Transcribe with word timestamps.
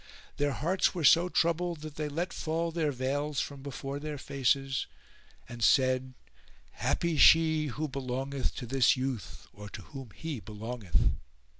Their 0.37 0.53
hearts 0.53 0.95
were 0.95 1.03
so 1.03 1.29
troubled 1.29 1.81
that 1.81 1.93
they 1.93 2.09
let 2.09 2.33
fall 2.33 2.71
their 2.71 2.91
veils 2.91 3.39
from 3.39 3.61
before 3.61 3.99
their 3.99 4.17
faces 4.17 4.87
and 5.47 5.63
said, 5.63 6.15
"Happy 6.71 7.17
she 7.17 7.67
who 7.67 7.87
belongeth 7.87 8.55
to 8.55 8.65
this 8.65 8.97
youth 8.97 9.45
or 9.53 9.69
to 9.69 9.83
whom 9.83 10.09
he 10.15 10.39
belongeth!" 10.39 10.99